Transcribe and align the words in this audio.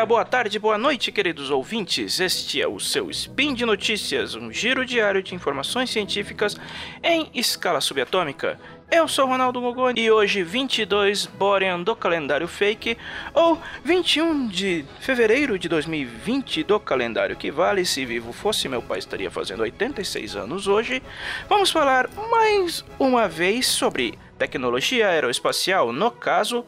dia, 0.00 0.06
boa 0.06 0.24
tarde, 0.24 0.58
boa 0.58 0.78
noite, 0.78 1.12
queridos 1.12 1.50
ouvintes. 1.50 2.20
Este 2.20 2.62
é 2.62 2.66
o 2.66 2.80
seu 2.80 3.10
Spin 3.10 3.52
de 3.52 3.66
Notícias, 3.66 4.34
um 4.34 4.50
giro 4.50 4.86
diário 4.86 5.22
de 5.22 5.34
informações 5.34 5.90
científicas 5.90 6.56
em 7.02 7.28
escala 7.34 7.82
subatômica. 7.82 8.58
Eu 8.90 9.06
sou 9.06 9.26
Ronaldo 9.26 9.60
Gogoni 9.60 10.00
e 10.00 10.10
hoje, 10.10 10.42
22 10.42 11.26
Borean 11.26 11.82
do 11.82 11.94
calendário 11.94 12.48
fake, 12.48 12.96
ou 13.34 13.60
21 13.84 14.48
de 14.48 14.86
fevereiro 15.00 15.58
de 15.58 15.68
2020 15.68 16.62
do 16.62 16.80
calendário 16.80 17.36
que 17.36 17.50
vale, 17.50 17.84
se 17.84 18.06
vivo 18.06 18.32
fosse 18.32 18.70
meu 18.70 18.80
pai 18.80 19.00
estaria 19.00 19.30
fazendo 19.30 19.60
86 19.64 20.34
anos 20.34 20.66
hoje, 20.66 21.02
vamos 21.46 21.70
falar 21.70 22.08
mais 22.30 22.82
uma 22.98 23.28
vez 23.28 23.66
sobre 23.66 24.18
tecnologia 24.38 25.08
aeroespacial, 25.08 25.92
no 25.92 26.10
caso, 26.10 26.64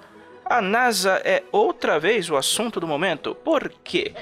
a 0.53 0.61
NASA 0.61 1.23
é 1.25 1.43
outra 1.51 1.99
vez 1.99 2.29
o 2.29 2.37
assunto 2.37 2.79
do 2.79 2.87
momento. 2.87 3.35
Por 3.35 3.73
quê? 3.83 4.13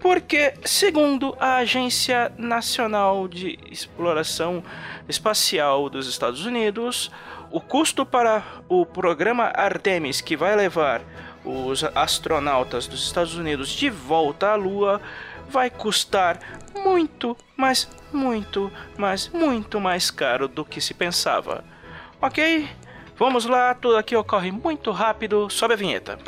Porque, 0.00 0.52
segundo 0.64 1.36
a 1.38 1.58
Agência 1.58 2.32
Nacional 2.36 3.28
de 3.28 3.56
Exploração 3.70 4.64
Espacial 5.08 5.88
dos 5.88 6.08
Estados 6.08 6.44
Unidos, 6.44 7.08
o 7.52 7.60
custo 7.60 8.04
para 8.04 8.42
o 8.68 8.84
programa 8.84 9.44
Artemis, 9.54 10.20
que 10.20 10.36
vai 10.36 10.56
levar 10.56 11.02
os 11.44 11.84
astronautas 11.94 12.88
dos 12.88 13.04
Estados 13.04 13.36
Unidos 13.36 13.68
de 13.68 13.88
volta 13.88 14.48
à 14.48 14.54
Lua, 14.56 15.00
vai 15.48 15.70
custar 15.70 16.40
muito, 16.74 17.36
mas 17.56 17.88
muito, 18.12 18.72
mas 18.98 19.28
muito 19.28 19.80
mais 19.80 20.10
caro 20.10 20.48
do 20.48 20.64
que 20.64 20.80
se 20.80 20.92
pensava. 20.92 21.64
Ok? 22.20 22.68
Vamos 23.18 23.46
lá, 23.46 23.74
tudo 23.74 23.96
aqui 23.96 24.14
ocorre 24.14 24.52
muito 24.52 24.90
rápido. 24.90 25.48
Sobe 25.48 25.72
a 25.72 25.76
vinheta. 25.76 26.18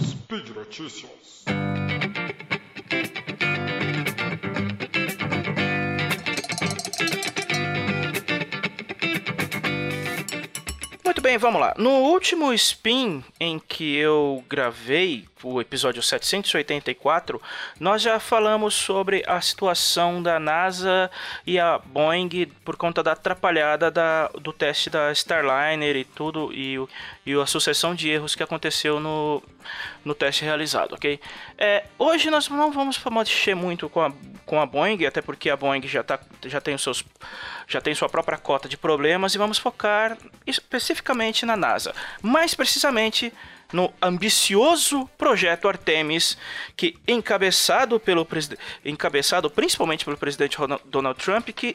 Speed 0.00 0.48
Notícias. 0.48 1.44
Bem, 11.28 11.36
vamos 11.36 11.60
lá. 11.60 11.74
No 11.76 11.90
último 11.90 12.54
spin 12.54 13.22
em 13.38 13.58
que 13.58 13.94
eu 13.98 14.42
gravei, 14.48 15.26
o 15.42 15.60
episódio 15.60 16.02
784, 16.02 17.38
nós 17.78 18.00
já 18.00 18.18
falamos 18.18 18.72
sobre 18.72 19.22
a 19.26 19.38
situação 19.38 20.22
da 20.22 20.40
NASA 20.40 21.10
e 21.46 21.58
a 21.58 21.78
Boeing 21.78 22.46
por 22.64 22.76
conta 22.76 23.02
da 23.02 23.12
atrapalhada 23.12 23.90
da, 23.90 24.28
do 24.40 24.54
teste 24.54 24.88
da 24.88 25.12
Starliner 25.12 25.96
e 25.96 26.04
tudo, 26.04 26.50
e, 26.50 26.78
e 27.28 27.38
a 27.38 27.44
sucessão 27.44 27.94
de 27.94 28.08
erros 28.08 28.34
que 28.34 28.42
aconteceu 28.42 28.98
no, 28.98 29.42
no 30.02 30.14
teste 30.14 30.46
realizado, 30.46 30.94
ok? 30.94 31.20
É, 31.58 31.84
hoje 31.98 32.30
nós 32.30 32.48
não 32.48 32.72
vamos 32.72 32.98
mexer 33.12 33.54
muito 33.54 33.86
com 33.90 34.00
a, 34.00 34.10
com 34.46 34.58
a 34.58 34.64
Boeing, 34.64 35.04
até 35.04 35.20
porque 35.20 35.50
a 35.50 35.56
Boeing 35.56 35.86
já, 35.86 36.02
tá, 36.02 36.18
já, 36.46 36.58
tem 36.58 36.74
os 36.74 36.82
seus, 36.82 37.04
já 37.66 37.82
tem 37.82 37.94
sua 37.94 38.08
própria 38.08 38.38
cota 38.38 38.66
de 38.66 38.78
problemas, 38.78 39.34
e 39.34 39.38
vamos 39.38 39.58
focar 39.58 40.16
especificamente 40.46 41.44
na 41.44 41.54
NASA. 41.54 41.94
Mais 42.22 42.54
precisamente 42.54 43.30
no 43.72 43.92
ambicioso 44.00 45.08
projeto 45.18 45.68
Artemis, 45.68 46.38
que 46.76 46.96
encabeçado 47.06 48.00
pelo 48.00 48.26
encabeçado 48.84 49.50
principalmente 49.50 50.04
pelo 50.04 50.16
presidente 50.16 50.56
Donald 50.86 51.18
Trump, 51.22 51.48
que, 51.50 51.74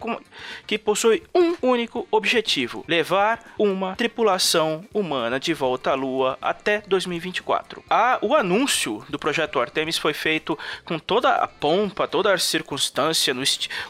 que 0.66 0.78
possui 0.78 1.24
um 1.34 1.56
único 1.62 2.08
objetivo: 2.12 2.84
levar 2.88 3.54
uma 3.58 3.96
tripulação 3.96 4.86
humana 4.94 5.40
de 5.40 5.54
volta 5.54 5.92
à 5.92 5.94
Lua 5.94 6.38
até 6.42 6.82
2024. 6.88 7.84
A, 7.90 8.18
o 8.22 8.36
anúncio 8.36 9.06
do 9.10 9.20
projeto 9.20 9.60
Artemis 9.60 9.98
foi 9.98 10.14
feito 10.14 10.58
com 10.86 10.98
toda 10.98 11.30
a 11.30 11.48
pompa, 11.48 12.08
toda 12.08 12.34
a 12.34 12.38
circunstância. 12.38 13.34
No, 13.34 13.44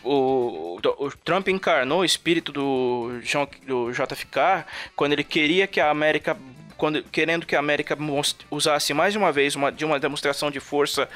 o, 0.04 0.80
o, 0.84 1.06
o 1.06 1.12
Trump 1.24 1.48
encarnou 1.48 2.02
o 2.02 2.06
espírito 2.06 2.52
do, 2.52 3.12
do 3.66 3.92
JFK 3.92 4.66
quando 4.96 5.14
ele 5.14 5.24
queria 5.24 5.68
que 5.68 5.80
a 5.80 5.90
América 5.90 6.38
quando, 6.84 7.02
querendo 7.02 7.46
que 7.46 7.56
a 7.56 7.60
América 7.60 7.98
usasse 8.52 8.94
mais 8.94 9.16
uma 9.16 9.32
vez 9.32 9.56
uma, 9.56 9.72
de 9.72 9.86
uma 9.86 9.98
demonstração 9.98 10.52
de 10.52 10.60
força 10.60 11.08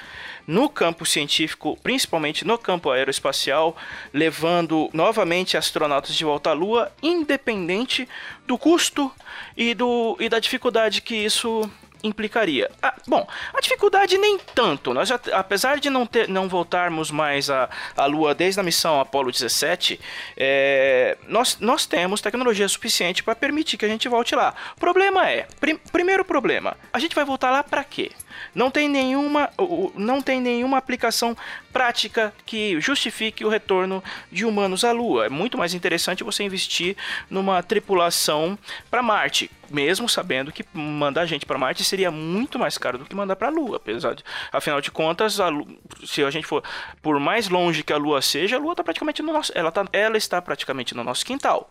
no 0.48 0.70
campo 0.70 1.06
científico, 1.06 1.78
principalmente 1.84 2.48
no 2.48 2.58
campo 2.58 2.90
aeroespacial, 2.90 3.76
levando 4.14 4.90
novamente 4.94 5.58
astronautas 5.58 6.16
de 6.16 6.24
volta 6.24 6.52
à 6.52 6.54
Lua, 6.54 6.90
independente 7.04 8.08
do 8.48 8.58
custo 8.58 9.12
e, 9.58 9.74
do, 9.74 10.16
e 10.22 10.30
da 10.30 10.40
dificuldade 10.40 11.02
que 11.02 11.18
isso 11.18 11.70
implicaria? 12.04 12.70
Ah, 12.82 12.94
bom, 13.08 13.28
a 13.54 13.62
dificuldade 13.62 14.18
nem 14.18 14.38
tanto. 14.54 14.94
Nós 14.94 15.10
já, 15.10 15.20
apesar 15.34 15.80
de 15.80 15.90
não, 15.90 16.06
ter, 16.06 16.28
não 16.28 16.48
voltarmos 16.48 17.12
mais 17.12 17.50
à, 17.50 17.70
à 17.96 18.06
Lua 18.06 18.34
desde 18.34 18.60
a 18.60 18.64
missão 18.64 19.00
Apollo 19.00 19.32
17, 19.32 20.00
é, 20.36 21.18
nós, 21.28 21.58
nós 21.60 21.86
temos 21.86 22.22
tecnologia 22.22 22.68
suficiente 22.68 23.24
para 23.24 23.36
permitir 23.36 23.78
que 23.78 23.86
a 23.86 23.90
gente 23.90 24.08
volte 24.08 24.36
lá. 24.36 24.54
O 24.76 24.80
problema 24.80 25.30
é, 25.30 25.48
prim, 25.60 25.78
primeiro 25.92 26.24
problema, 26.24 26.78
a 26.92 27.00
gente 27.00 27.16
vai 27.16 27.26
voltar 27.26 27.52
lá 27.52 27.64
para 27.64 27.84
quê? 27.84 28.12
Não 28.54 28.72
tem 28.72 28.90
nenhuma, 28.90 29.50
não 29.96 30.22
tem 30.22 30.42
nenhuma 30.42 30.78
aplicação 30.78 31.36
prática 31.72 32.34
que 32.46 32.80
justifique 32.82 33.46
o 33.46 33.50
retorno 33.50 34.04
de 34.32 34.46
humanos 34.46 34.84
à 34.84 34.92
Lua. 34.92 35.28
É 35.28 35.30
muito 35.30 35.58
mais 35.58 35.74
interessante 35.74 36.24
você 36.24 36.44
investir 36.44 36.98
numa 37.30 37.62
tripulação 37.62 38.58
para 38.90 39.04
Marte, 39.04 39.52
mesmo 39.70 40.10
sabendo 40.10 40.52
que 40.52 40.66
mandar 40.74 41.26
gente 41.26 41.46
para 41.46 41.58
Marte 41.58 41.84
seria 41.84 42.10
muito 42.10 42.58
mais 42.58 42.78
caro 42.78 42.98
do 42.98 43.06
que 43.06 43.16
mandar 43.16 43.36
para 43.36 43.48
a 43.48 43.52
Lua, 43.52 43.78
apesar 43.78 44.16
de, 44.16 44.24
afinal 44.52 44.82
de 44.82 44.90
contas, 44.90 45.40
a 45.40 45.50
Lua, 45.50 45.68
se 46.04 46.24
a 46.24 46.32
gente 46.32 46.48
for 46.48 46.64
por 47.02 47.20
mais 47.20 47.50
longe 47.50 47.84
que 47.84 47.94
a 47.94 47.98
Lua 47.98 48.22
seja, 48.22 48.56
a 48.56 48.60
Lua 48.60 48.74
está 48.74 48.84
praticamente 48.84 49.22
no 49.22 49.34
nosso, 49.34 49.52
ela, 49.54 49.72
tá, 49.72 49.86
ela 49.94 50.18
está 50.18 50.42
praticamente 50.42 50.96
no 50.96 51.04
nosso 51.04 51.26
quintal. 51.26 51.70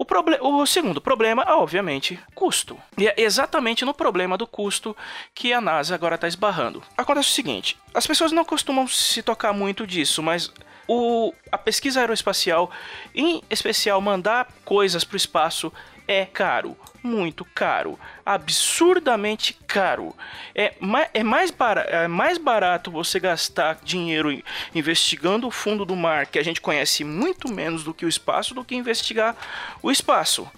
O, 0.00 0.60
o, 0.60 0.64
segundo 0.64 1.00
problema, 1.00 1.44
obviamente, 1.48 2.20
custo. 2.32 2.78
E 2.96 3.08
é 3.08 3.14
exatamente 3.16 3.84
no 3.84 3.92
problema 3.92 4.38
do 4.38 4.46
custo 4.46 4.96
que 5.34 5.52
a 5.52 5.60
NASA 5.60 5.92
agora 5.92 6.14
está 6.14 6.28
esbarrando. 6.28 6.80
Acontece 6.96 7.30
o 7.30 7.32
seguinte: 7.32 7.76
as 7.92 8.06
pessoas 8.06 8.30
não 8.30 8.44
costumam 8.44 8.86
se 8.86 9.24
tocar 9.24 9.52
muito 9.52 9.84
disso, 9.84 10.22
mas 10.22 10.52
o, 10.86 11.34
a 11.50 11.58
pesquisa 11.58 11.98
aeroespacial, 11.98 12.70
em 13.12 13.42
especial 13.50 14.00
mandar 14.00 14.46
coisas 14.64 15.02
para 15.02 15.14
o 15.14 15.16
espaço, 15.16 15.72
é 16.08 16.24
caro 16.24 16.76
muito 17.02 17.44
caro, 17.44 17.98
absurdamente 18.24 19.54
caro. 19.66 20.14
É, 20.54 20.74
é, 21.14 21.22
mais 21.22 21.50
barato, 21.50 21.90
é 21.90 22.06
mais 22.08 22.38
barato 22.38 22.90
você 22.90 23.18
gastar 23.18 23.78
dinheiro 23.82 24.30
investigando 24.74 25.46
o 25.46 25.50
fundo 25.50 25.84
do 25.84 25.96
mar, 25.96 26.26
que 26.26 26.38
a 26.38 26.42
gente 26.42 26.60
conhece 26.60 27.04
muito 27.04 27.52
menos 27.52 27.82
do 27.82 27.94
que 27.94 28.04
o 28.04 28.08
espaço, 28.08 28.54
do 28.54 28.64
que 28.64 28.74
investigar 28.74 29.36
o 29.82 29.90
espaço. 29.90 30.50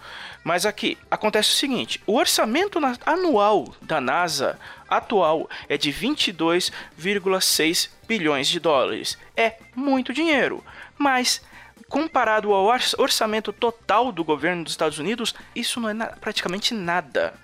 Mas 0.42 0.64
aqui 0.64 0.96
acontece 1.10 1.50
o 1.50 1.54
seguinte: 1.54 2.00
o 2.06 2.16
orçamento 2.16 2.78
anual 3.04 3.74
da 3.82 4.00
NASA 4.00 4.58
atual 4.88 5.48
é 5.68 5.76
de 5.76 5.92
22,6 5.92 7.90
bilhões 8.08 8.48
de 8.48 8.58
dólares. 8.58 9.18
É 9.36 9.56
muito 9.76 10.14
dinheiro, 10.14 10.64
mas 10.98 11.42
comparado 11.90 12.54
ao 12.54 12.72
orçamento 12.96 13.52
total 13.52 14.12
do 14.12 14.24
governo 14.24 14.64
dos 14.64 14.72
Estados 14.72 14.98
Unidos, 14.98 15.34
isso 15.54 15.80
não 15.80 15.88
é 15.90 15.92
na 15.92 16.06
praticamente 16.06 16.72
nada. 16.72 17.34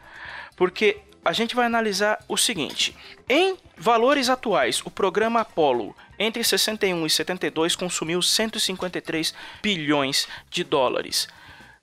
Porque 0.56 0.98
a 1.22 1.32
gente 1.32 1.54
vai 1.54 1.66
analisar 1.66 2.24
o 2.28 2.36
seguinte: 2.36 2.96
em 3.28 3.56
valores 3.76 4.30
atuais, 4.30 4.80
o 4.86 4.90
programa 4.90 5.40
Apollo 5.40 5.94
entre 6.18 6.42
61 6.42 7.04
e 7.04 7.10
72 7.10 7.76
consumiu 7.76 8.22
153 8.22 9.34
bilhões 9.62 10.26
de 10.48 10.64
dólares. 10.64 11.28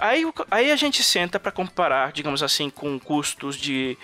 Aí, 0.00 0.24
aí 0.50 0.70
a 0.70 0.76
gente 0.76 1.02
senta 1.02 1.38
para 1.38 1.52
comparar, 1.52 2.12
digamos 2.12 2.42
assim, 2.42 2.70
com 2.70 2.98
custos 2.98 3.56
de 3.56 3.96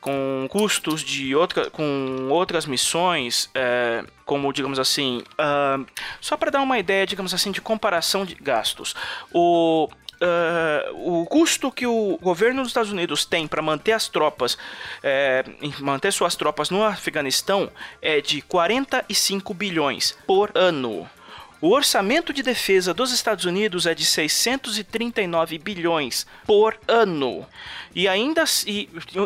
com 0.00 0.46
custos 0.50 1.02
de 1.02 1.34
outra, 1.34 1.70
com 1.70 2.28
outras 2.30 2.66
missões, 2.66 3.48
é, 3.54 4.04
como 4.24 4.52
digamos 4.52 4.78
assim, 4.78 5.22
uh, 5.32 5.86
só 6.20 6.36
para 6.36 6.50
dar 6.50 6.62
uma 6.62 6.78
ideia, 6.78 7.06
digamos 7.06 7.32
assim, 7.32 7.52
de 7.52 7.60
comparação 7.60 8.24
de 8.24 8.34
gastos. 8.34 8.94
O 9.32 9.88
uh, 10.20 11.20
o 11.20 11.26
custo 11.26 11.70
que 11.70 11.86
o 11.86 12.18
governo 12.20 12.62
dos 12.62 12.70
Estados 12.70 12.92
Unidos 12.92 13.24
tem 13.24 13.46
para 13.46 13.62
manter 13.62 13.92
as 13.92 14.08
tropas, 14.08 14.56
é, 15.02 15.44
manter 15.80 16.12
suas 16.12 16.36
tropas 16.36 16.70
no 16.70 16.82
Afeganistão 16.82 17.70
é 18.00 18.20
de 18.20 18.42
45 18.42 19.54
bilhões 19.54 20.16
por 20.26 20.50
ano. 20.54 21.08
O 21.58 21.70
orçamento 21.70 22.34
de 22.34 22.42
defesa 22.42 22.92
dos 22.92 23.10
Estados 23.10 23.46
Unidos 23.46 23.86
é 23.86 23.94
de 23.94 24.04
639 24.04 25.58
bilhões 25.58 26.26
por 26.44 26.78
ano. 26.86 27.46
E 27.94 28.06
ainda, 28.06 28.44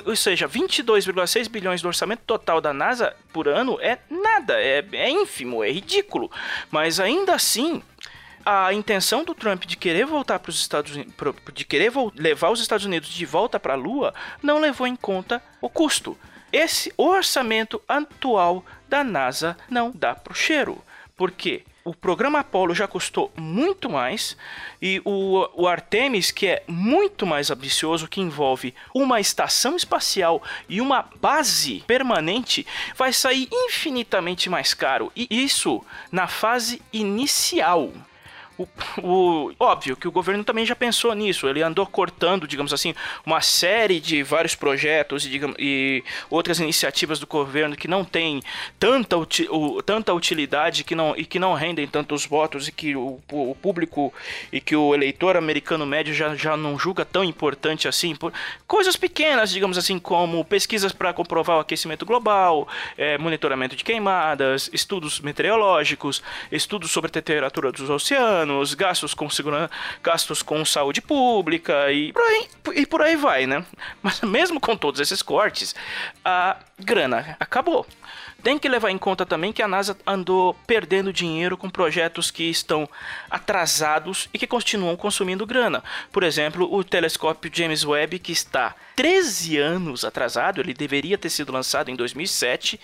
ou 0.07 0.15
seja, 0.15 0.49
22,6 0.49 1.49
bilhões 1.49 1.83
do 1.83 1.89
orçamento 1.89 2.23
total 2.25 2.61
da 2.61 2.73
NASA 2.73 3.17
por 3.33 3.49
ano 3.49 3.79
é 3.81 3.99
nada, 4.09 4.55
é, 4.63 4.85
é 4.93 5.11
ínfimo, 5.11 5.65
é 5.65 5.73
ridículo. 5.73 6.31
Mas 6.71 7.01
ainda 7.01 7.35
assim, 7.35 7.83
a 8.47 8.73
intenção 8.73 9.25
do 9.25 9.35
Trump 9.35 9.65
de 9.65 9.77
querer 9.77 10.07
voltar 10.07 10.39
para 10.39 10.51
os 10.51 10.61
Estados 10.61 10.95
Unidos, 10.95 11.15
de 11.53 11.65
querer 11.65 11.93
levar 12.15 12.51
os 12.51 12.61
Estados 12.61 12.87
Unidos 12.87 13.09
de 13.09 13.27
volta 13.27 13.59
para 13.59 13.73
a 13.73 13.77
Lua, 13.77 14.15
não 14.41 14.61
levou 14.61 14.87
em 14.87 14.95
conta 14.95 15.43
o 15.61 15.69
custo. 15.69 16.17
Esse 16.53 16.93
orçamento 16.97 17.83
atual 17.89 18.65
da 18.89 19.03
NASA 19.03 19.57
não 19.69 19.91
dá 19.93 20.15
pro 20.15 20.33
cheiro. 20.33 20.81
Por 21.17 21.33
quê? 21.33 21.65
O 21.85 21.95
programa 21.95 22.41
Apollo 22.41 22.75
já 22.75 22.87
custou 22.87 23.33
muito 23.37 23.89
mais 23.89 24.37
e 24.81 25.01
o, 25.05 25.49
o 25.55 25.67
Artemis, 25.67 26.31
que 26.31 26.47
é 26.47 26.63
muito 26.67 27.27
mais 27.27 27.51
ambicioso, 27.51 28.09
que 28.09 28.21
envolve 28.21 28.75
uma 28.95 29.21
estação 29.21 29.77
espacial 29.77 30.43
e 30.69 30.81
uma 30.81 31.09
base 31.21 31.83
permanente, 31.87 32.67
vai 32.95 33.13
sair 33.13 33.49
infinitamente 33.51 34.51
mais 34.51 34.75
caro. 34.75 35.11
E 35.17 35.27
isso 35.31 35.83
na 36.13 36.27
fase 36.27 36.83
inicial. 36.93 37.93
O, 38.61 38.69
o, 39.03 39.53
óbvio 39.59 39.97
que 39.97 40.07
o 40.07 40.13
governo 40.13 40.45
também 40.45 40.67
já 40.67 40.77
pensou 40.77 41.15
nisso. 41.15 41.49
Ele 41.49 41.63
andou 41.63 41.87
cortando, 41.87 42.47
digamos 42.47 42.75
assim, 42.75 42.95
uma 43.25 43.41
série 43.41 43.99
de 43.99 44.23
vários 44.23 44.55
projetos 44.55 45.25
e, 45.25 45.31
digamos, 45.31 45.57
e 45.59 46.05
outras 46.29 46.61
iniciativas 46.61 47.19
do 47.19 47.27
governo 47.27 47.75
que 47.75 47.89
não 47.89 48.05
têm 48.05 48.43
tanta, 48.79 49.17
o, 49.17 49.83
tanta 49.83 50.13
utilidade 50.13 50.85
que 50.85 50.95
não, 50.95 51.15
e 51.17 51.25
que 51.25 51.39
não 51.39 51.55
rendem 51.55 51.87
tantos 51.87 52.27
votos 52.27 52.69
e 52.69 52.73
que 52.73 52.95
o, 52.95 53.19
o, 53.33 53.55
público 53.55 54.13
e 54.53 54.61
que 54.61 54.77
o 54.77 54.95
eleitor 54.95 55.39
americano 55.39 55.87
médio 55.87 56.13
já, 56.13 56.35
já 56.35 56.55
não 56.55 56.79
julga 56.79 57.05
tão 57.05 57.25
importante 57.25 57.89
assim. 57.89 58.15
Por 58.15 58.31
coisas 58.67 58.95
pequenas, 58.95 59.51
digamos 59.51 59.79
assim, 59.79 59.99
como 59.99 60.45
pesquisas 60.45 60.93
para 60.93 61.15
comprovar 61.15 61.57
o 61.57 61.61
aquecimento 61.61 62.05
global, 62.05 62.69
é, 62.99 63.17
monitoramento 63.17 63.75
de 63.75 63.85
queimadas, 63.85 64.69
estudos 64.71 65.21
meteorológicos, 65.21 66.23
estudos 66.53 66.91
sobre 66.91 67.09
a 67.09 67.13
temperatura 67.13 67.73
dos 67.73 67.89
oceanos 67.89 68.50
anos, 68.51 68.75
gastos 68.75 69.15
com 69.15 69.29
segurança, 69.31 69.71
gastos 70.03 70.43
com 70.43 70.65
saúde 70.65 71.01
pública 71.01 71.91
e 71.93 72.13
por 72.13 72.23
aí, 72.23 72.49
e 72.75 72.87
por 72.87 73.03
aí 73.03 73.17
vai, 73.17 73.47
né? 73.47 73.65
Mas 74.03 74.21
mesmo 74.21 74.61
com 74.61 74.77
todos 74.77 75.01
esses 75.01 75.23
cortes, 75.23 75.75
a 76.25 76.57
grana 76.85 77.37
acabou. 77.39 77.87
Tem 78.43 78.59
que 78.59 78.69
levar 78.69 78.91
em 78.91 78.97
conta 78.97 79.27
também 79.27 79.53
que 79.53 79.63
a 79.63 79.69
NASA 79.69 79.95
andou 80.07 80.55
perdendo 80.67 81.13
dinheiro 81.13 81.59
com 81.59 81.69
projetos 81.69 82.31
que 82.31 82.45
estão 82.45 82.89
atrasados 83.29 84.31
e 84.33 84.39
que 84.39 84.47
continuam 84.47 84.97
consumindo 84.97 85.45
grana. 85.45 85.85
Por 86.11 86.23
exemplo, 86.23 86.67
o 86.73 86.83
telescópio 86.83 87.51
James 87.53 87.85
Webb, 87.85 88.19
que 88.19 88.33
está 88.33 88.75
13 88.97 89.59
anos 89.59 90.07
atrasado, 90.07 90.59
ele 90.61 90.73
deveria 90.73 91.19
ter 91.19 91.29
sido 91.29 91.53
lançado 91.53 91.91
em 91.91 91.97
2007. 91.97 92.81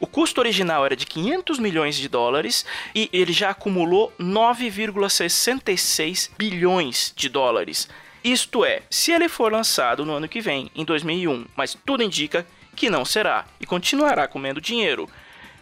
O 0.00 0.08
custo 0.08 0.40
original 0.40 0.84
era 0.84 0.96
de 0.96 1.06
500 1.06 1.60
milhões 1.60 1.94
de 1.96 2.08
dólares 2.08 2.66
e 2.94 3.10
ele 3.12 3.32
já 3.32 3.50
acumulou 3.50 4.12
9,66 4.18 6.30
bilhões 6.36 7.12
de 7.14 7.28
dólares. 7.28 7.88
Isto 8.24 8.64
é, 8.64 8.82
se 8.90 9.12
ele 9.12 9.28
for 9.28 9.52
lançado 9.52 10.04
no 10.04 10.14
ano 10.14 10.26
que 10.26 10.40
vem, 10.40 10.68
em 10.74 10.84
2001, 10.84 11.46
mas 11.54 11.78
tudo 11.86 12.02
indica 12.02 12.44
que 12.76 12.90
não 12.90 13.04
será 13.04 13.46
e 13.58 13.66
continuará 13.66 14.28
comendo 14.28 14.60
dinheiro. 14.60 15.08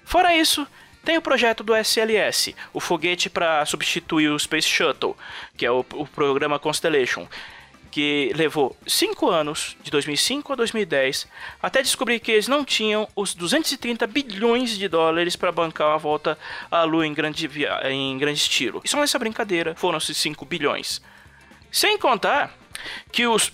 Fora 0.04 0.36
isso, 0.36 0.66
tem 1.04 1.16
o 1.16 1.22
projeto 1.22 1.62
do 1.62 1.76
SLS, 1.76 2.54
o 2.72 2.80
foguete 2.80 3.30
para 3.30 3.64
substituir 3.64 4.28
o 4.28 4.38
Space 4.38 4.68
Shuttle, 4.68 5.16
que 5.56 5.64
é 5.64 5.70
o, 5.70 5.80
o 5.94 6.06
programa 6.06 6.58
Constellation, 6.58 7.28
que 7.90 8.32
levou 8.34 8.76
5 8.86 9.30
anos, 9.30 9.76
de 9.82 9.90
2005 9.90 10.52
a 10.52 10.56
2010, 10.56 11.28
até 11.62 11.80
descobrir 11.80 12.18
que 12.18 12.32
eles 12.32 12.48
não 12.48 12.64
tinham 12.64 13.06
os 13.14 13.34
230 13.34 14.04
bilhões 14.08 14.76
de 14.76 14.88
dólares 14.88 15.36
para 15.36 15.52
bancar 15.52 15.88
uma 15.88 15.98
volta 15.98 16.36
à 16.70 16.82
Lua 16.82 17.06
em 17.06 17.14
grande, 17.14 17.48
em 17.88 18.18
grande 18.18 18.40
estilo. 18.40 18.80
E 18.82 18.88
só 18.88 18.98
nessa 18.98 19.16
brincadeira 19.16 19.76
foram 19.76 19.98
esses 19.98 20.16
5 20.16 20.44
bilhões. 20.44 21.00
Sem 21.70 21.96
contar 21.96 22.52
que 23.12 23.26
os 23.28 23.52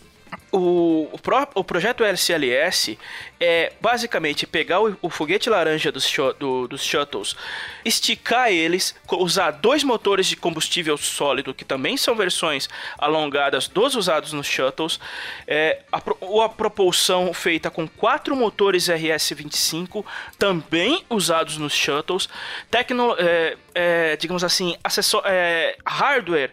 o, 0.52 1.08
o, 1.12 1.18
pro, 1.18 1.46
o 1.54 1.64
projeto 1.64 2.04
LCLS 2.04 2.98
é 3.38 3.72
basicamente 3.80 4.46
pegar 4.46 4.80
o, 4.80 4.96
o 5.00 5.08
foguete 5.08 5.48
laranja 5.48 5.92
dos, 5.92 6.10
do, 6.38 6.66
dos 6.66 6.82
shuttles, 6.82 7.36
esticar 7.84 8.50
eles, 8.50 8.94
usar 9.12 9.52
dois 9.52 9.84
motores 9.84 10.26
de 10.26 10.36
combustível 10.36 10.96
sólido, 10.96 11.54
que 11.54 11.64
também 11.64 11.96
são 11.96 12.14
versões 12.14 12.68
alongadas 12.98 13.68
dos 13.68 13.94
usados 13.94 14.32
nos 14.32 14.46
shuttles, 14.46 14.98
é, 15.46 15.82
a, 15.92 15.98
a 15.98 16.48
propulsão 16.48 17.32
feita 17.32 17.70
com 17.70 17.86
quatro 17.86 18.34
motores 18.34 18.88
RS-25, 18.88 20.04
também 20.38 21.04
usados 21.08 21.56
nos 21.56 21.72
shuttles, 21.72 22.28
tecno, 22.70 23.14
é, 23.18 23.56
é, 23.74 24.16
digamos 24.16 24.42
assim, 24.42 24.76
acessor, 24.82 25.22
é, 25.24 25.76
hardware 25.86 26.52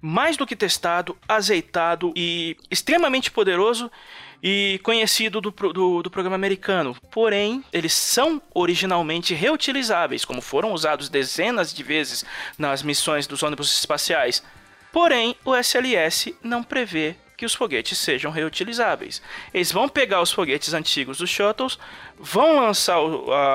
mais 0.00 0.36
do 0.36 0.46
que 0.46 0.54
testado, 0.54 1.16
azeitado 1.28 2.12
e 2.14 2.56
extremamente 2.70 3.30
poderoso 3.30 3.90
e 4.42 4.80
conhecido 4.84 5.40
do, 5.40 5.50
do, 5.50 6.02
do, 6.02 6.10
programa 6.10 6.36
americano. 6.36 6.96
Porém, 7.10 7.64
eles 7.72 7.92
são 7.92 8.40
originalmente 8.54 9.34
reutilizáveis, 9.34 10.24
como 10.24 10.40
foram 10.40 10.72
usados 10.72 11.08
dezenas 11.08 11.74
de 11.74 11.82
vezes 11.82 12.24
nas 12.56 12.82
missões 12.82 13.26
dos 13.26 13.42
ônibus 13.42 13.72
espaciais. 13.76 14.42
Porém, 14.92 15.34
o 15.44 15.54
SLS 15.56 16.34
não 16.42 16.62
prevê 16.62 17.16
que 17.36 17.46
os 17.46 17.54
foguetes 17.54 17.98
sejam 17.98 18.32
reutilizáveis. 18.32 19.22
Eles 19.54 19.70
vão 19.70 19.88
pegar 19.88 20.20
os 20.20 20.32
foguetes 20.32 20.74
antigos 20.74 21.18
dos 21.18 21.30
shuttles, 21.30 21.78
vão 22.18 22.60
lançar 22.60 22.98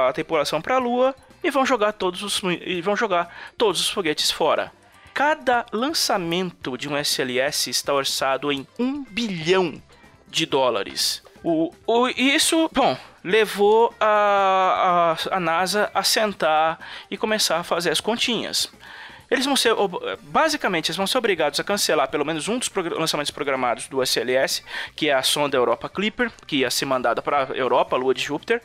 a 0.08 0.14
tripulação 0.14 0.62
para 0.62 0.76
a 0.76 0.80
Lua 0.80 1.16
e 1.44 1.50
vão 1.50 1.66
jogar 1.66 1.92
todos 1.92 2.24
os, 2.24 2.42
e 2.66 2.82
vão 2.82 2.96
jogar 2.96 3.54
todos 3.58 3.82
os 3.82 3.90
foguetes 3.90 4.32
fora. 4.32 4.72
Cada 5.14 5.66
lançamento 5.72 6.76
de 6.76 6.90
um 6.90 6.98
SLS 6.98 7.70
está 7.70 7.94
orçado 7.94 8.52
em 8.52 8.66
um 8.80 9.04
bilhão 9.04 9.82
de 10.28 10.46
dólares. 10.46 11.22
O, 11.44 11.72
o, 11.86 12.08
isso, 12.08 12.68
bom, 12.74 12.98
levou 13.24 13.94
a, 14.00 15.16
a, 15.30 15.36
a 15.36 15.40
NASA 15.40 15.92
a 15.94 16.04
sentar 16.04 16.80
e 17.12 17.18
começar 17.18 17.60
a 17.60 17.64
fazer 17.64 17.92
as 17.92 18.02
continhas. 18.02 18.72
Eles 19.30 19.46
vão 19.46 19.56
ser, 19.56 19.74
basicamente, 20.22 20.90
eles 20.90 20.98
vão 20.98 21.08
ser 21.08 21.18
obrigados 21.18 21.60
a 21.60 21.64
cancelar 21.64 22.08
pelo 22.08 22.26
menos 22.26 22.48
um 22.48 22.60
dos 22.60 22.72
lançamentos 22.98 23.32
programados 23.32 23.88
do 23.88 24.02
SLS, 24.04 24.64
que 24.96 25.10
é 25.10 25.14
a 25.14 25.24
sonda 25.24 25.58
Europa 25.58 25.90
Clipper, 25.90 26.32
que 26.46 26.58
ia 26.58 26.70
ser 26.70 26.86
mandada 26.86 27.22
para 27.22 27.46
a 27.46 27.56
Europa, 27.56 27.96
a 27.96 28.00
Lua 28.00 28.14
de 28.14 28.22
Júpiter. 28.22 28.62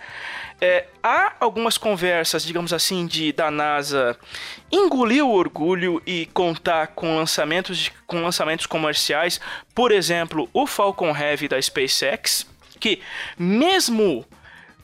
É, 0.60 0.86
há 1.02 1.34
algumas 1.38 1.78
conversas, 1.78 2.42
digamos 2.44 2.72
assim, 2.72 3.06
de 3.06 3.32
da 3.32 3.50
NASA 3.50 4.18
engolir 4.72 5.24
o 5.24 5.32
orgulho 5.32 6.02
e 6.04 6.26
contar 6.34 6.88
com 6.88 7.16
lançamentos, 7.16 7.78
de, 7.78 7.92
com 8.06 8.20
lançamentos 8.20 8.66
comerciais, 8.66 9.40
por 9.72 9.92
exemplo, 9.92 10.48
o 10.52 10.66
Falcon 10.66 11.16
Heavy 11.16 11.46
da 11.46 11.62
SpaceX, 11.62 12.44
que 12.80 13.00
mesmo 13.38 14.26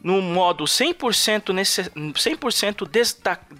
no 0.05 0.21
modo 0.21 0.65
100%, 0.65 1.55
nesse, 1.55 1.85
100% 1.85 2.87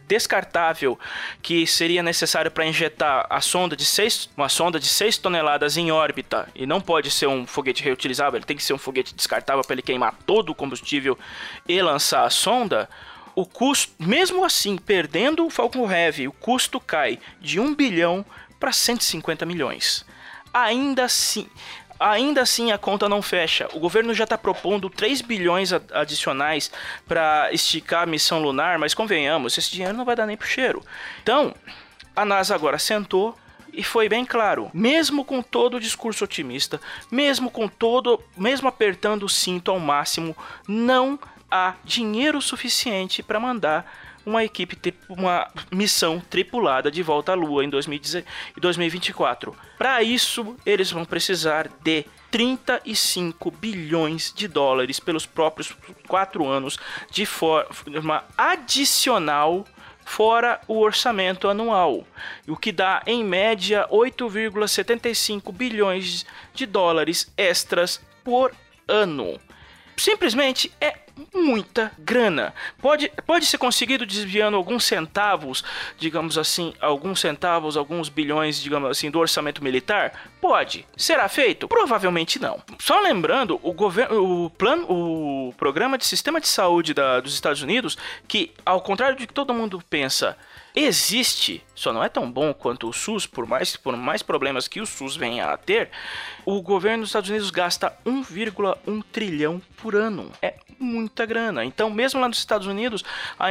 descartável 0.07 0.99
que 1.41 1.67
seria 1.67 2.03
necessário 2.03 2.51
para 2.51 2.67
injetar 2.67 3.27
a 3.31 3.41
sonda 3.41 3.75
de 3.75 3.87
6, 3.87 4.29
uma 4.37 4.51
sonda 4.51 4.79
de 4.79 4.87
6 4.87 5.17
toneladas 5.17 5.79
em 5.79 5.91
órbita 5.91 6.47
e 6.55 6.67
não 6.67 6.83
pode 6.83 7.11
ser 7.11 7.29
um 7.29 7.47
foguete 7.47 7.83
reutilizável, 7.83 8.37
ele 8.37 8.45
tem 8.45 8.59
que 8.59 8.63
ser 8.63 8.75
um 8.75 8.79
foguete 8.79 9.15
descartável 9.15 9.65
para 9.65 9.73
ele 9.73 9.81
queimar 9.81 10.15
todo 10.27 10.51
o 10.51 10.55
combustível 10.55 11.19
e 11.67 11.81
lançar 11.81 12.27
a 12.27 12.31
sonda, 12.31 12.91
o 13.35 13.47
custo, 13.47 13.95
mesmo 13.99 14.45
assim, 14.45 14.77
perdendo 14.77 15.47
o 15.47 15.51
Falcon 15.51 15.91
Heavy, 15.91 16.29
o 16.29 16.33
custo 16.33 16.79
cai 16.79 17.19
de 17.41 17.59
1 17.59 17.75
bilhão 17.75 18.25
para 18.61 18.71
150 18.71 19.47
milhões. 19.47 20.05
Ainda 20.53 21.07
assim, 21.07 21.49
Ainda 21.99 22.43
assim, 22.43 22.73
a 22.73 22.79
conta 22.79 23.09
não 23.09 23.23
fecha. 23.23 23.69
O 23.73 23.79
governo 23.79 24.13
já 24.13 24.25
está 24.25 24.37
propondo 24.37 24.91
3 24.91 25.21
bilhões 25.21 25.73
adicionais 25.93 26.71
para 27.07 27.53
esticar 27.53 28.03
a 28.03 28.07
missão 28.07 28.41
lunar, 28.43 28.79
mas 28.79 28.95
convenhamos, 28.95 29.57
esse 29.57 29.71
dinheiro 29.71 29.97
não 29.97 30.05
vai 30.05 30.17
dar 30.17 30.27
nem 30.27 30.37
pro 30.37 30.47
cheiro. 30.47 30.83
Então, 31.23 31.55
a 32.15 32.25
NASA 32.25 32.55
agora 32.55 32.79
sentou 32.79 33.37
e 33.73 33.83
foi 33.83 34.09
bem 34.09 34.25
claro, 34.25 34.71
mesmo 34.73 35.25
com 35.25 35.43
todo 35.43 35.77
o 35.77 35.81
discurso 35.81 36.25
otimista, 36.25 36.81
mesmo 37.11 37.51
com 37.51 37.67
todo, 37.67 38.23
mesmo 38.37 38.69
apertando 38.69 39.25
o 39.25 39.29
cinto 39.29 39.71
ao 39.71 39.81
máximo, 39.81 40.37
não 40.67 41.19
há 41.51 41.75
dinheiro 41.85 42.41
suficiente 42.41 43.23
para 43.23 43.41
mandar 43.41 44.04
uma 44.25 44.45
equipe, 44.45 44.95
uma 45.09 45.51
missão 45.71 46.21
tripulada 46.21 46.91
de 46.91 47.03
volta 47.03 47.33
à 47.33 47.35
Lua 47.35 47.65
em 47.65 47.69
2024. 47.69 49.57
Para 49.79 50.03
isso, 50.03 50.57
eles 50.65 50.91
vão 50.91 51.05
precisar 51.05 51.69
de 51.83 52.05
35 52.31 53.51
bilhões 53.51 54.33
de 54.35 54.49
dólares 54.49 54.99
pelos 54.99 55.25
próprios 55.25 55.73
quatro 56.09 56.47
anos 56.47 56.79
de 57.11 57.25
forma 57.25 58.25
adicional 58.37 59.65
fora 60.05 60.61
o 60.69 60.79
orçamento 60.81 61.49
anual, 61.49 62.07
o 62.47 62.57
que 62.57 62.71
dá 62.71 63.03
em 63.07 63.25
média 63.25 63.87
8,75 63.91 65.53
bilhões 65.53 66.27
de 66.53 66.67
dólares 66.67 67.33
extras 67.37 68.01
por 68.23 68.55
ano. 68.87 69.41
Simplesmente 69.97 70.73
é 70.81 71.04
muita 71.33 71.93
grana. 71.99 72.55
Pode, 72.81 73.11
pode 73.27 73.47
ser 73.47 73.59
conseguido 73.59 74.07
desviando 74.07 74.57
alguns 74.57 74.85
centavos, 74.85 75.65
digamos 75.99 76.37
assim, 76.39 76.75
alguns 76.81 77.21
centavos, 77.21 77.77
alguns 77.77 78.09
bilhões, 78.09 78.61
digamos 78.61 78.91
assim, 78.91 79.11
do 79.11 79.19
orçamento 79.19 79.63
militar? 79.63 80.31
Pode. 80.41 80.87
Será 80.97 81.29
feito? 81.29 81.69
Provavelmente 81.69 82.41
não. 82.41 82.63
Só 82.79 83.01
lembrando, 83.01 83.59
o 83.63 83.73
governo, 83.73 84.45
o 84.45 84.51
plano, 84.51 84.87
o 84.89 85.55
programa 85.57 85.97
de 85.99 86.05
sistema 86.05 86.41
de 86.41 86.49
saúde 86.49 86.95
da, 86.95 87.21
dos 87.21 87.35
Estados 87.35 87.63
Unidos, 87.63 87.97
que 88.27 88.53
ao 88.65 88.81
contrário 88.81 89.17
de 89.17 89.27
que 89.27 89.33
todo 89.33 89.55
mundo 89.55 89.83
pensa, 89.89 90.37
existe, 90.75 91.63
só 91.75 91.93
não 91.93 92.03
é 92.03 92.09
tão 92.09 92.31
bom 92.31 92.53
quanto 92.53 92.89
o 92.89 92.93
SUS, 92.93 93.27
por 93.27 93.47
mais, 93.47 93.77
por 93.77 93.97
mais 93.97 94.23
problemas 94.23 94.67
que 94.67 94.81
o 94.81 94.87
SUS 94.87 95.17
venha 95.17 95.47
a 95.47 95.57
ter, 95.57 95.91
o 96.45 96.61
governo 96.61 97.03
dos 97.03 97.11
Estados 97.11 97.31
Unidos 97.31 97.51
gasta 97.51 97.97
1,1 98.05 99.05
trilhão 99.13 99.63
por 99.77 99.95
ano. 99.95 100.33
É 100.43 100.55
muita 100.85 101.27
grana. 101.27 101.65
Então, 101.65 101.91
mesmo 101.91 102.21
lá 102.21 102.29
nos 102.29 102.39
Estados 102.39 102.67
Unidos, 102.67 103.03
há, 103.39 103.49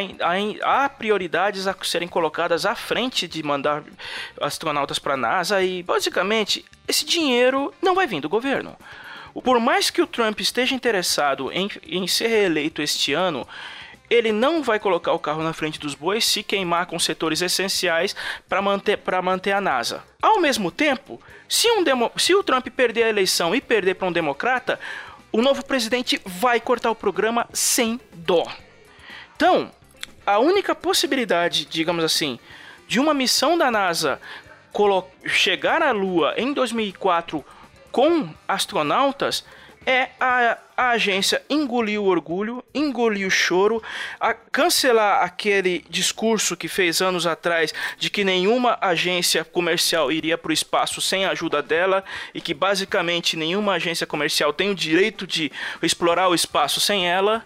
há, 0.62 0.90
prioridades 0.90 1.68
a 1.68 1.75
serem 1.84 2.08
colocadas 2.08 2.66
à 2.66 2.75
frente 2.75 3.28
de 3.28 3.42
mandar 3.44 3.84
astronautas 4.40 5.00
para 5.00 5.16
a 5.16 5.18
NASA 5.18 5.62
e, 5.62 5.84
basicamente, 5.84 6.63
esse 6.88 7.06
dinheiro 7.06 7.74
não 7.82 7.96
vai 7.96 8.08
vir 8.08 8.22
do 8.22 8.30
governo. 8.30 8.78
Por 9.44 9.60
mais 9.60 9.90
que 9.90 10.02
o 10.02 10.08
Trump 10.08 10.40
esteja 10.40 10.75
interessado 10.75 11.52
em, 11.52 11.70
em 11.88 12.08
ser 12.08 12.28
reeleito 12.28 12.82
este 12.82 13.13
ano, 13.13 13.48
ele 14.10 14.32
não 14.32 14.62
vai 14.62 14.80
colocar 14.80 15.12
o 15.13 15.20
carro 15.20 15.42
na 15.42 15.54
frente 15.54 15.80
dos 15.80 15.96
bois 15.96 16.24
se 16.24 16.44
queimar 16.44 16.86
com 16.86 17.00
setores 17.00 17.42
essenciais 17.42 18.16
para 18.48 18.62
manter, 18.62 19.00
manter 19.24 19.54
a 19.54 19.62
NASA. 19.62 20.04
Ao 20.22 20.40
mesmo 20.40 20.70
tempo, 20.70 21.20
se, 21.50 21.70
um 21.72 21.84
demo, 21.84 22.12
se 22.16 22.36
o 22.36 22.44
Trump 22.44 22.68
perder 22.68 23.04
a 23.04 23.10
eleição 23.10 23.56
e 23.56 23.62
perder 23.62 23.96
para 23.96 24.08
um 24.08 24.12
democrata, 24.12 24.80
o 25.34 25.42
novo 25.42 25.66
presidente 25.66 26.22
vai 26.24 26.62
cortar 26.62 26.92
o 26.92 26.96
programa 26.96 27.48
sem 27.52 28.00
dó. 28.13 28.46
Então, 29.36 29.72
a 30.25 30.38
única 30.38 30.75
possibilidade, 30.75 31.66
digamos 31.66 32.04
assim, 32.04 32.40
de 32.88 33.00
uma 33.00 33.13
missão 33.13 33.58
da 33.58 33.72
NASA 33.72 34.22
chegar 35.25 35.82
à 35.82 35.92
Lua 35.92 36.36
em 36.38 36.54
2004 36.54 37.44
com 37.92 38.30
astronautas 38.48 39.44
é 39.86 40.10
a, 40.20 40.58
a 40.75 40.89
agência 40.92 41.42
engolir 41.50 42.01
o 42.01 42.06
orgulho, 42.06 42.63
engolir 42.74 43.27
o 43.27 43.32
choro, 43.32 43.82
a 44.20 44.34
cancelar 44.34 45.24
aquele 45.24 45.86
discurso 45.89 46.58
que 46.58 46.68
fez 46.68 47.01
anos 47.01 47.27
atrás 47.27 47.74
de 47.98 48.10
que 48.10 48.24
nenhuma 48.24 48.77
agência 48.82 49.44
comercial 49.44 50.12
iria 50.12 50.38
para 50.38 50.50
o 50.50 50.53
espaço 50.53 51.01
sem 51.01 51.25
a 51.25 51.32
ajuda 51.32 51.62
dela 51.62 52.03
e 52.34 52.42
que 52.42 52.53
basicamente 52.53 53.38
nenhuma 53.38 53.74
agência 53.74 54.08
comercial 54.08 54.51
tem 54.51 54.70
o 54.70 54.75
direito 54.75 55.27
de 55.27 55.51
explorar 55.82 56.30
o 56.30 56.36
espaço 56.36 56.80
sem 56.80 57.08
ela 57.08 57.46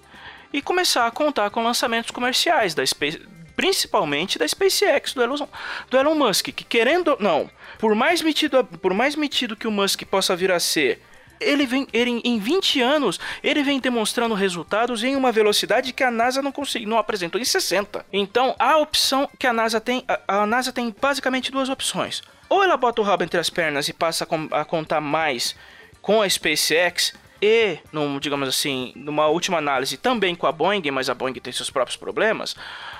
e 0.51 0.61
começar 0.61 1.05
a 1.05 1.11
contar 1.11 1.49
com 1.49 1.63
lançamentos 1.63 2.11
comerciais 2.11 2.73
da 2.73 2.85
Space, 2.85 3.19
principalmente 3.55 4.37
da 4.37 4.47
SpaceX 4.47 5.13
do 5.13 5.21
Elon, 5.21 5.47
do 5.89 5.97
Elon 5.97 6.15
Musk, 6.15 6.49
que 6.49 6.63
querendo 6.63 7.17
não, 7.19 7.49
por 7.79 7.93
mais 7.95 8.21
metido, 8.21 8.63
por 8.63 8.93
mais 8.93 9.15
metido 9.15 9.55
que 9.55 9.67
o 9.67 9.71
Musk 9.71 10.03
possa 10.03 10.35
vir 10.35 10.51
a 10.51 10.59
ser 10.59 11.01
ele 11.39 11.65
vem, 11.65 11.87
ele, 11.93 12.21
em 12.23 12.39
20 12.39 12.81
anos, 12.81 13.19
ele 13.43 13.63
vem 13.63 13.79
demonstrando 13.79 14.33
resultados 14.33 15.03
em 15.03 15.15
uma 15.15 15.31
velocidade 15.31 15.93
que 15.93 16.03
a 16.03 16.11
NASA 16.11 16.41
não 16.41 16.51
conseguiu, 16.51 16.89
não 16.89 16.97
apresentou 16.97 17.39
em 17.39 17.45
60. 17.45 18.05
Então, 18.11 18.55
a 18.57 18.77
opção 18.77 19.29
que 19.37 19.47
a 19.47 19.53
NASA 19.53 19.79
tem, 19.79 20.03
a, 20.07 20.41
a 20.41 20.45
NASA 20.45 20.71
tem 20.71 20.93
basicamente 20.99 21.51
duas 21.51 21.69
opções. 21.69 22.21
Ou 22.49 22.63
ela 22.63 22.77
bota 22.77 23.01
o 23.01 23.03
rabo 23.03 23.23
entre 23.23 23.39
as 23.39 23.49
pernas 23.49 23.87
e 23.87 23.93
passa 23.93 24.23
a, 24.23 24.27
com, 24.27 24.47
a 24.51 24.63
contar 24.63 25.01
mais 25.01 25.55
com 26.01 26.21
a 26.21 26.29
SpaceX 26.29 27.13
e, 27.41 27.77
num, 27.91 28.19
digamos 28.19 28.47
assim, 28.49 28.93
numa 28.95 29.27
última 29.27 29.57
análise 29.57 29.97
também 29.97 30.35
com 30.35 30.47
a 30.47 30.51
Boeing, 30.51 30.89
mas 30.91 31.09
a 31.09 31.13
Boeing 31.13 31.33
tem 31.33 31.53
seus 31.53 31.69
próprios 31.69 31.97
problemas, 31.97 32.55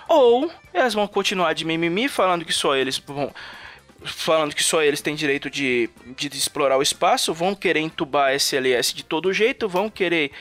ou 0.08 0.52
elas 0.74 0.94
vão 0.94 1.08
continuar 1.08 1.54
de 1.54 1.66
mimimi 1.66 2.08
falando 2.08 2.46
que 2.46 2.54
só 2.54 2.76
eles 2.76 2.98
vão 2.98 3.34
falando 4.04 4.54
que 4.54 4.64
só 4.64 4.82
eles 4.82 5.02
têm 5.02 5.16
direito 5.16 5.50
de, 5.50 5.90
de, 6.16 6.28
explorar 6.28 6.78
o 6.78 6.82
espaço, 6.82 7.34
vão 7.34 7.56
querer 7.56 7.80
entubar 7.80 8.34
SLS 8.34 8.94
de 8.94 9.04
todo 9.04 9.34
jeito, 9.34 9.68
vão 9.68 9.90
querer, 9.90 10.32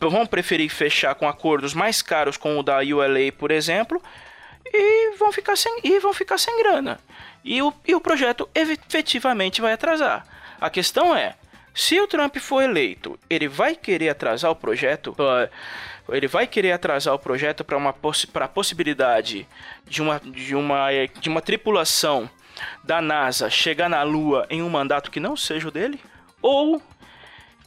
vão 0.00 0.26
preferir 0.26 0.70
fechar 0.70 1.14
com 1.14 1.28
acordos 1.28 1.74
mais 1.74 2.02
caros 2.02 2.36
com 2.36 2.58
o 2.58 2.62
da 2.62 2.78
ULA, 2.78 3.32
por 3.36 3.50
exemplo, 3.50 4.02
e 4.66 5.16
vão 5.16 5.30
ficar 5.30 5.56
sem, 5.56 5.80
e 5.84 5.98
vão 5.98 6.12
ficar 6.12 6.38
sem 6.38 6.56
grana. 6.58 6.98
E 7.44 7.60
o, 7.60 7.72
e 7.86 7.94
o 7.94 8.00
projeto 8.00 8.48
efetivamente 8.54 9.60
vai 9.60 9.72
atrasar. 9.72 10.26
A 10.60 10.70
questão 10.70 11.14
é, 11.14 11.34
se 11.74 12.00
o 12.00 12.06
Trump 12.06 12.36
for 12.36 12.62
eleito, 12.62 13.18
ele 13.28 13.48
vai 13.48 13.74
querer 13.74 14.08
atrasar 14.08 14.50
o 14.50 14.56
projeto? 14.56 15.14
Ele 16.08 16.28
vai 16.28 16.46
querer 16.46 16.72
atrasar 16.72 17.12
o 17.12 17.18
projeto 17.18 17.64
para 17.64 17.76
uma 17.76 17.92
possi 17.92 18.28
a 18.32 18.48
possibilidade 18.48 19.46
de 19.84 20.00
uma, 20.00 20.20
de, 20.20 20.54
uma, 20.54 20.88
de 21.20 21.28
uma 21.28 21.42
tripulação 21.42 22.30
da 22.82 23.00
NASA 23.00 23.50
chegar 23.50 23.88
na 23.88 24.02
Lua 24.02 24.46
em 24.50 24.62
um 24.62 24.68
mandato 24.68 25.10
que 25.10 25.20
não 25.20 25.36
seja 25.36 25.68
o 25.68 25.70
dele, 25.70 26.00
ou 26.40 26.80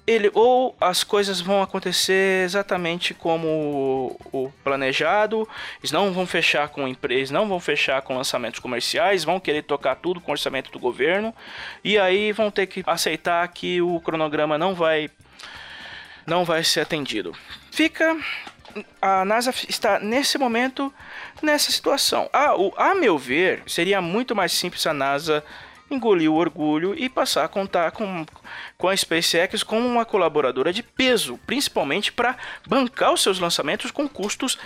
ele 0.08 0.32
ou 0.34 0.74
as 0.80 1.04
coisas 1.04 1.42
vão 1.42 1.62
acontecer 1.62 2.46
exatamente 2.46 3.14
como 3.14 4.18
o 4.32 4.50
planejado, 4.64 5.48
eles 5.80 5.92
não 5.92 6.14
vão 6.14 6.26
fechar 6.26 6.70
com 6.70 6.88
empresas, 6.88 7.30
não 7.30 7.46
vão 7.46 7.60
fechar 7.60 8.02
com 8.02 8.16
lançamentos 8.16 8.62
comerciais, 8.62 9.26
vão 9.26 9.38
querer 9.38 9.64
tocar 9.64 9.96
tudo 9.96 10.22
com 10.22 10.32
orçamento 10.32 10.72
do 10.72 10.80
governo 10.80 11.36
e 11.84 11.98
aí 12.00 12.32
vão 12.32 12.50
ter 12.50 12.68
que 12.68 12.82
aceitar 12.88 13.46
que 13.50 13.82
o 13.82 14.00
cronograma 14.00 14.58
não 14.58 14.74
vai 14.74 15.10
não 16.26 16.46
vai 16.46 16.64
ser 16.64 16.82
atendido. 16.82 17.34
Fica 17.72 18.18
a 19.02 19.26
NASA 19.26 19.54
está 19.68 20.00
nesse 20.00 20.38
momento 20.38 20.94
nessa 21.42 21.72
situação. 21.72 22.30
A, 22.34 22.56
o, 22.56 22.74
a 22.78 22.96
meu 22.96 23.18
ver, 23.18 23.64
seria 23.68 24.02
muito 24.02 24.36
mais 24.36 24.52
simples 24.52 24.86
a 24.88 24.94
NASA 24.94 25.44
engolir 25.90 26.30
o 26.30 26.36
orgulho 26.36 26.94
e 26.98 27.08
passar 27.08 27.46
a 27.46 27.48
contar 27.48 27.92
com, 27.92 28.26
com 28.78 28.90
a 28.90 28.96
SpaceX 28.96 29.64
como 29.64 29.88
uma 29.88 30.06
colaboradora 30.06 30.74
de 30.74 30.84
peso, 30.84 31.40
principalmente 31.46 32.12
para 32.12 32.36
bancar 32.68 33.14
os 33.14 33.22
seus 33.22 33.40
lançamentos 33.40 33.92
com 33.92 34.08
custos 34.08 34.58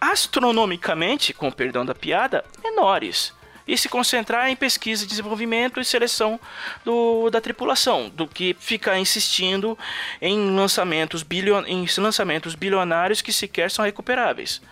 astronomicamente, 0.00 1.32
com 1.34 1.50
perdão 1.50 1.84
da 1.84 1.94
piada, 1.94 2.44
menores 2.62 3.36
e 3.68 3.76
se 3.76 3.86
concentrar 3.86 4.48
em 4.48 4.56
pesquisa, 4.56 5.06
desenvolvimento 5.06 5.78
e 5.78 5.84
seleção 5.84 6.40
do, 6.82 7.28
da 7.28 7.38
tripulação, 7.38 8.08
do 8.08 8.26
que 8.26 8.56
ficar 8.58 8.98
insistindo 8.98 9.78
em 10.22 10.56
lançamentos, 10.56 11.22
bilion, 11.22 11.62
em 11.66 11.86
lançamentos 11.98 12.54
bilionários 12.54 13.20
que 13.20 13.30
sequer 13.30 13.70
são 13.70 13.84
recuperáveis. 13.84 14.62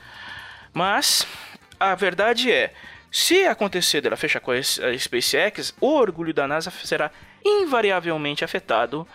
Mas 0.73 1.27
a 1.79 1.95
verdade 1.95 2.51
é, 2.51 2.73
se 3.13 3.45
acontecer 3.45 4.01
dela 4.01 4.17
fechar 4.17 4.41
com 4.41 4.51
a 4.51 4.63
SpaceX, 4.63 5.75
o 5.79 5.93
orgulho 5.93 6.33
da 6.33 6.49
NASA 6.49 6.73
será 6.83 7.11
invariavelmente 7.45 8.45
afetado, 8.45 9.07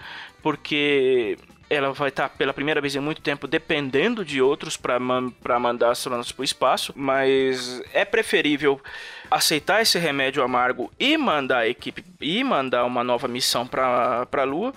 porque 0.43 1.37
ela 1.71 1.93
vai 1.93 2.09
estar 2.09 2.27
pela 2.27 2.53
primeira 2.53 2.81
vez 2.81 2.97
em 2.97 2.99
muito 2.99 3.21
tempo 3.21 3.47
dependendo 3.47 4.25
de 4.25 4.41
outros 4.41 4.75
para 4.75 4.99
man 4.99 5.31
mandar 5.61 5.91
astronautas 5.91 6.29
para 6.29 6.41
o 6.41 6.43
espaço, 6.43 6.93
mas 6.97 7.81
é 7.93 8.03
preferível 8.03 8.81
aceitar 9.29 9.81
esse 9.81 9.97
remédio 9.97 10.43
amargo 10.43 10.91
e 10.99 11.17
mandar 11.17 11.59
a 11.59 11.67
equipe 11.69 12.03
e 12.19 12.43
mandar 12.43 12.83
uma 12.83 13.05
nova 13.05 13.25
missão 13.25 13.65
para 13.65 14.27
a 14.29 14.43
Lua 14.43 14.73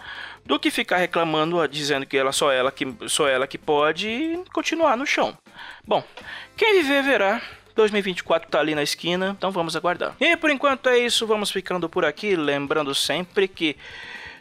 do 0.47 0.57
que 0.57 0.71
ficar 0.71 0.99
reclamando, 0.99 1.67
dizendo 1.67 2.07
que 2.07 2.17
ela 2.17 2.31
só 2.31 2.53
ela 2.53 2.71
que 2.71 2.87
só 3.09 3.27
ela 3.27 3.49
que 3.49 3.59
pode 3.59 4.41
continuar 4.53 4.97
no 4.97 5.05
chão. 5.05 5.37
Bom, 5.85 6.05
quem 6.57 6.81
viver 6.81 7.03
verá. 7.03 7.43
2024 7.75 8.49
tá 8.49 8.61
ali 8.61 8.73
na 8.73 8.85
esquina, 8.85 9.35
então 9.37 9.51
vamos 9.51 9.75
aguardar. 9.75 10.15
E 10.21 10.37
por 10.37 10.49
enquanto 10.49 10.89
é 10.89 10.97
isso, 10.97 11.27
vamos 11.27 11.51
ficando 11.51 11.89
por 11.89 12.05
aqui, 12.05 12.37
lembrando 12.37 12.95
sempre 12.95 13.49
que 13.49 13.77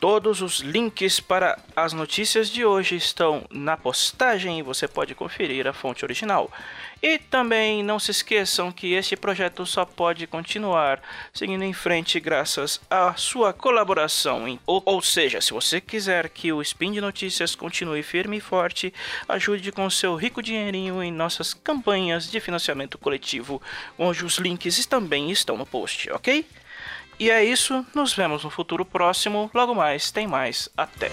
Todos 0.04 0.42
os 0.42 0.60
links 0.60 1.22
para 1.22 1.58
as 1.74 1.94
notícias 1.94 2.50
de 2.50 2.66
hoje 2.66 2.98
estão 2.98 3.46
na 3.50 3.78
postagem 3.78 4.60
e 4.60 4.62
você 4.62 4.86
pode 4.86 5.16
conferir 5.16 5.66
a 5.66 5.72
fonte 5.72 6.04
original. 6.04 6.52
E 7.02 7.18
também 7.18 7.82
não 7.82 7.98
se 7.98 8.12
esqueçam 8.12 8.70
que 8.70 8.92
este 8.92 9.16
projeto 9.16 9.66
só 9.66 9.86
pode 9.86 10.28
continuar 10.28 11.02
seguindo 11.34 11.64
em 11.64 11.72
frente 11.72 12.20
graças 12.20 12.82
à 12.90 13.14
sua 13.16 13.54
colaboração. 13.54 14.60
Ou, 14.66 14.84
ou 14.86 15.02
seja, 15.02 15.40
se 15.40 15.54
você 15.54 15.80
quiser 15.80 16.28
que 16.28 16.52
o 16.52 16.62
Spin 16.62 16.92
de 16.92 17.00
Notícias 17.00 17.56
continue 17.56 18.04
firme 18.04 18.40
e 18.40 18.42
forte, 18.42 18.94
ajude 19.30 19.72
com 19.72 19.90
seu 19.90 20.16
rico 20.18 20.44
dinheirinho 20.44 21.02
em 21.02 21.14
nossas 21.14 21.54
campanhas 21.54 22.30
de 22.30 22.42
financiamento 22.42 22.98
coletivo, 22.98 23.62
onde 23.98 24.26
os 24.26 24.38
links 24.38 24.86
também 24.86 25.32
estão 25.32 25.56
no 25.56 25.66
post, 25.66 26.12
ok? 26.12 26.46
E 27.20 27.30
é 27.30 27.44
isso, 27.44 27.86
nos 27.94 28.14
vemos 28.14 28.44
no 28.44 28.50
futuro 28.50 28.86
próximo. 28.86 29.50
Logo 29.54 29.74
mais, 29.74 30.12
tem 30.12 30.28
mais. 30.28 30.70
Até! 30.76 31.12